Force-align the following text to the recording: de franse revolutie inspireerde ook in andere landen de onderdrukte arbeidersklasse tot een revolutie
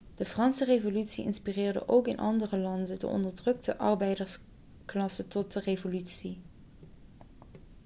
de 0.15 0.25
franse 0.25 0.63
revolutie 0.65 1.23
inspireerde 1.23 1.87
ook 1.87 2.07
in 2.07 2.19
andere 2.19 2.57
landen 2.57 2.99
de 2.99 3.07
onderdrukte 3.07 3.77
arbeidersklasse 3.77 5.27
tot 5.27 5.55
een 5.55 5.61
revolutie 5.61 6.41